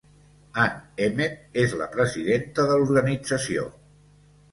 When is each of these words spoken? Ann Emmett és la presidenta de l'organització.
Ann 0.61 0.71
Emmett 1.07 1.59
és 1.63 1.75
la 1.81 1.87
presidenta 1.95 2.65
de 2.71 2.79
l'organització. 2.79 3.67